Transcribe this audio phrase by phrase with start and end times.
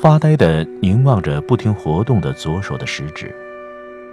[0.00, 3.34] 发呆的凝望着不停活动的左手的食指，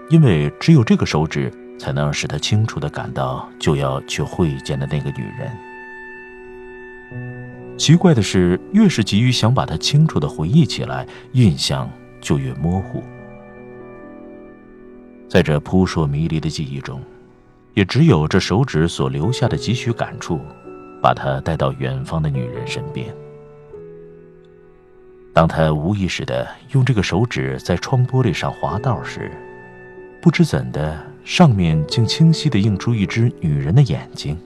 [0.09, 5.51] 因为只有这个手指才能使他清楚的感到就要去会见的那个女人。
[7.77, 11.89] 奇怪的是，越是急于想把它清楚的回忆起来，印象
[12.21, 13.03] 就越模糊。
[15.27, 17.01] 在这扑朔迷离的记忆中，
[17.73, 20.39] 也只有这手指所留下的几许感触，
[21.01, 23.13] 把她带到远方的女人身边。
[25.33, 29.31] 当他无意识地用这个手指在窗玻璃上划道时，
[30.21, 34.37] 不知怎的，上面竟清晰地映出一只女人的眼睛。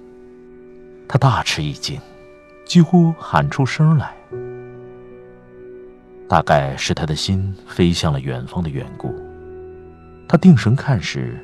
[1.08, 2.00] 他大吃一惊，
[2.66, 4.14] 几乎喊出声来。
[6.28, 9.14] 大概是他的心飞向了远方的缘故。
[10.28, 11.38] 他定神看时，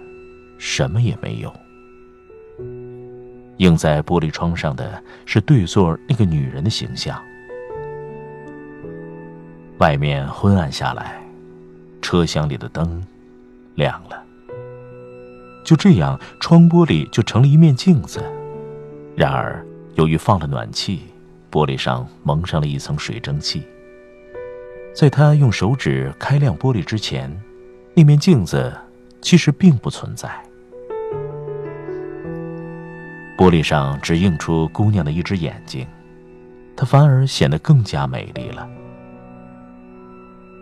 [0.58, 1.54] 什么也没有。
[3.58, 7.20] 映在玻璃窗上的是对座那个女人的形象。
[9.82, 11.20] 外面昏暗下来，
[12.04, 13.04] 车厢里的灯
[13.74, 14.24] 亮了。
[15.66, 18.24] 就这样，窗玻璃就成了一面镜子。
[19.18, 19.66] 然而，
[19.96, 21.08] 由于放了暖气，
[21.50, 23.64] 玻璃上蒙上了一层水蒸气。
[24.94, 27.36] 在他用手指开亮玻璃之前，
[27.96, 28.72] 那面镜子
[29.20, 30.30] 其实并不存在。
[33.36, 35.88] 玻璃上只映出姑娘的一只眼睛，
[36.76, 38.70] 她反而显得更加美丽了。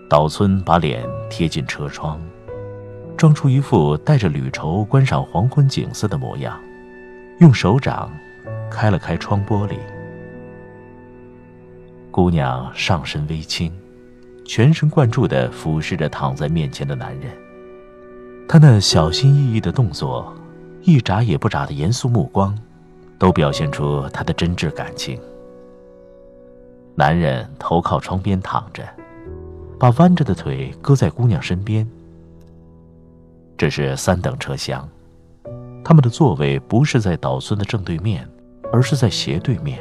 [0.10, 2.20] 岛村把脸贴近车窗，
[3.16, 6.60] 装出一副带着旅愁观赏黄昏景色的模样，
[7.38, 8.12] 用手掌
[8.72, 9.76] 开了开窗玻璃。
[12.10, 13.72] 姑娘上身微倾，
[14.44, 17.32] 全神贯注地俯视着躺在面前的男人。
[18.48, 20.34] 她那小心翼翼的动作，
[20.82, 22.58] 一眨也不眨的严肃目光，
[23.20, 25.22] 都表现出她的真挚感情。
[26.96, 28.84] 男人头靠窗边躺着。
[29.80, 31.88] 把弯着的腿搁在姑娘身边。
[33.58, 34.88] 这是三等车厢，
[35.84, 38.28] 他们的座位不是在岛村的正对面，
[38.72, 39.80] 而是在斜对面。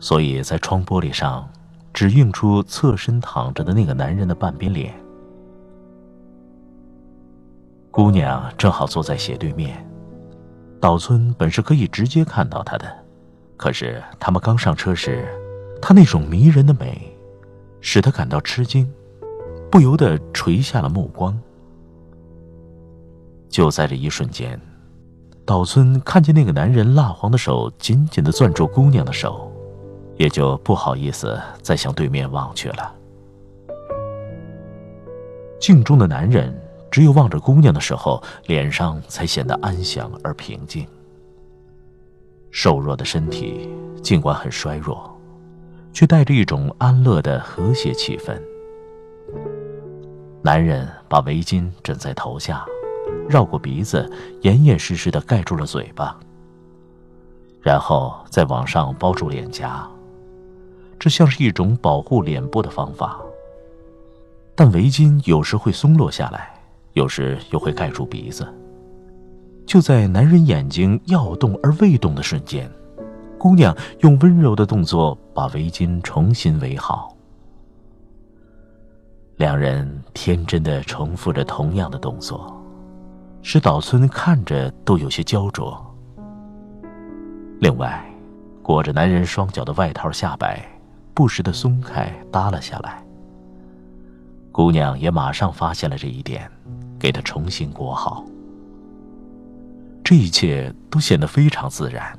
[0.00, 1.48] 所以在窗玻璃上，
[1.92, 4.92] 只映出侧身躺着的那个男人的半边脸。
[7.90, 9.84] 姑娘正好坐在斜对面，
[10.80, 12.86] 岛村本是可以直接看到她的，
[13.56, 15.26] 可是他们刚上车时，
[15.82, 17.12] 她那种迷人的美。
[17.80, 18.90] 使他感到吃惊，
[19.70, 21.38] 不由得垂下了目光。
[23.48, 24.60] 就在这一瞬间，
[25.44, 29.50] 岛村看见那个男人蜡黄的手紧紧的攥住姑娘的手，
[30.16, 32.94] 也就不好意思再向对面望去了。
[35.58, 36.54] 镜中的男人
[36.90, 40.86] 只有望着姑娘的时候，脸上才显得安详而平静。
[42.50, 43.68] 瘦弱的身体
[44.02, 45.17] 尽管很衰弱。
[45.98, 48.40] 却带着一种安乐的和谐气氛。
[50.44, 52.64] 男人把围巾枕在头下，
[53.28, 54.08] 绕过鼻子，
[54.42, 56.16] 严严实实的盖住了嘴巴，
[57.60, 59.90] 然后再往上包住脸颊，
[61.00, 63.18] 这像是一种保护脸部的方法。
[64.54, 66.54] 但围巾有时会松落下来，
[66.92, 68.46] 有时又会盖住鼻子。
[69.66, 72.70] 就在男人眼睛要动而未动的瞬间。
[73.38, 77.14] 姑娘用温柔的动作把围巾重新围好。
[79.36, 82.60] 两人天真的重复着同样的动作，
[83.40, 85.80] 使岛村看着都有些焦灼。
[87.60, 88.04] 另外，
[88.62, 90.60] 裹着男人双脚的外套下摆
[91.14, 93.00] 不时的松开耷拉下来。
[94.50, 96.50] 姑娘也马上发现了这一点，
[96.98, 98.24] 给他重新裹好。
[100.02, 102.18] 这一切都显得非常自然。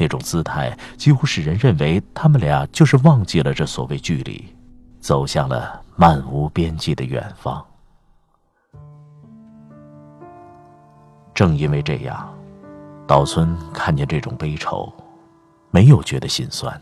[0.00, 4.42] 那种姿态几乎使人认为他们俩就是忘记了这所谓距离，
[4.98, 7.62] 走向了漫无边际的远方。
[11.34, 12.32] 正因为这样，
[13.06, 14.90] 岛村看见这种悲愁，
[15.70, 16.80] 没有觉得心酸，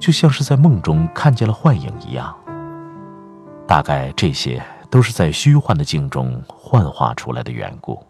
[0.00, 2.36] 就像是在梦中看见了幻影一样。
[3.66, 4.60] 大概这些
[4.90, 8.04] 都是在虚幻的镜中幻化出来的缘故。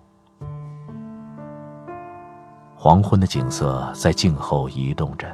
[2.81, 5.27] 黄昏的景色在镜后移动着，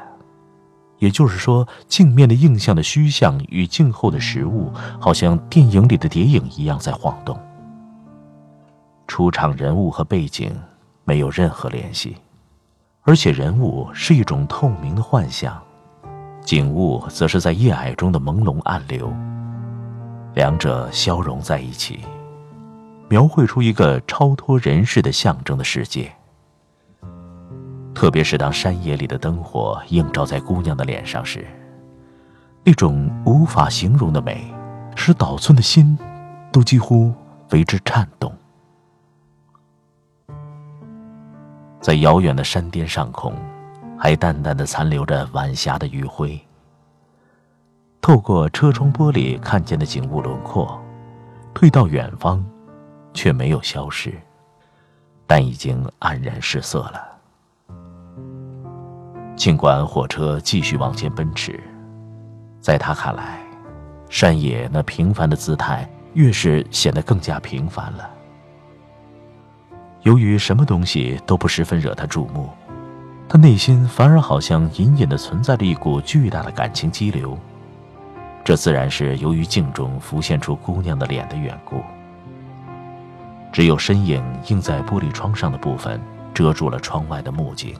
[0.98, 7.38] 也就是说，镜面的映像的虚像与镜后的实物，好像电影里的谍影一样在晃动。
[9.06, 10.50] 出场人物和背景
[11.04, 12.16] 没有任何联系，
[13.02, 15.60] 而且人物是一种透明的幻象，
[16.42, 19.12] 景物则是在夜霭中的朦胧暗流，
[20.32, 22.00] 两者消融在一起，
[23.10, 26.10] 描绘出一个超脱人世的象征的世界。
[27.94, 31.46] 特别是当山野里的灯火映照在姑娘的脸上时，
[32.64, 34.52] 那种无法形容的美，
[34.96, 35.96] 使岛村的心
[36.52, 37.14] 都几乎
[37.50, 38.32] 为之颤动。
[41.80, 43.32] 在遥远的山巅上空，
[43.98, 46.40] 还淡淡的残留着晚霞的余晖。
[48.00, 50.78] 透过车窗玻璃看见的景物轮廓，
[51.54, 52.44] 退到远方，
[53.14, 54.12] 却没有消失，
[55.26, 57.14] 但已经黯然失色了。
[59.36, 61.60] 尽管火车继续往前奔驰，
[62.60, 63.40] 在他看来，
[64.08, 68.08] 山野那平凡的姿态越是显得更加平凡了。
[70.02, 72.48] 由于什么东西都不十分惹他注目，
[73.28, 77.36] 他内心反而好像隐隐的存在着一股巨大的感情激流。
[78.44, 81.82] 这自然是由于镜中浮现出姑娘的脸的缘故。
[83.50, 86.00] 只有身影映在玻璃窗上的部分，
[86.32, 87.74] 遮住了窗外的幕景。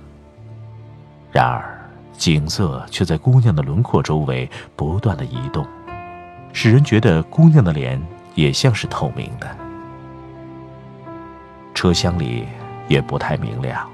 [1.35, 5.67] 然而，景色却在姑娘的轮廓周围不断的移动，
[6.53, 8.01] 使人觉得姑娘的脸
[8.37, 9.57] 也像是透明的。
[11.75, 12.47] 车厢里
[12.87, 13.85] 也不太明亮，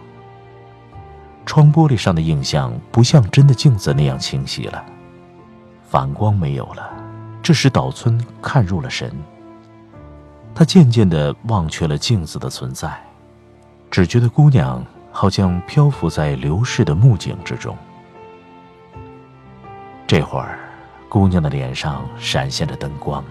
[1.46, 4.84] 窗玻璃上的映像不像真的镜子那样清晰了，
[5.88, 6.92] 反光没有了，
[7.42, 9.10] 这使岛村看入了神。
[10.54, 13.02] 他渐渐地忘却了镜子的存在，
[13.90, 14.84] 只觉得姑娘。
[15.12, 17.76] 好像漂浮在流逝的木景之中。
[20.06, 20.58] 这会儿，
[21.08, 23.24] 姑娘的脸上闪现着灯光，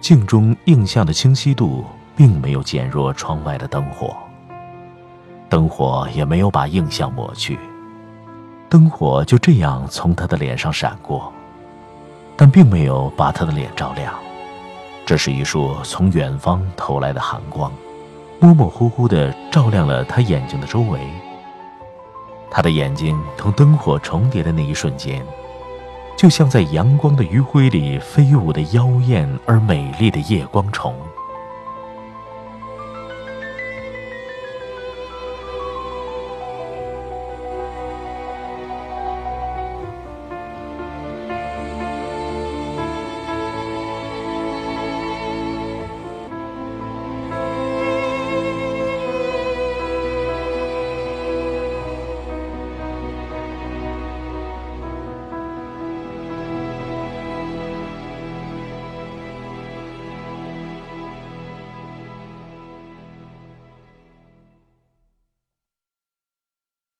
[0.00, 1.84] 镜中映像的清晰度
[2.14, 4.16] 并没有减弱窗外的灯火，
[5.48, 7.58] 灯火也没有把映像抹去，
[8.68, 11.32] 灯火就这样从她的脸上闪过，
[12.36, 14.12] 但并没有把她的脸照亮，
[15.06, 17.72] 这是一束从远方投来的寒光。
[18.38, 21.00] 模模糊糊地照亮了他眼睛的周围。
[22.50, 25.24] 他的眼睛同灯火重叠的那一瞬间，
[26.16, 30.94] 就像在阳光的余晖里飞舞的妖艳而美丽的夜光虫。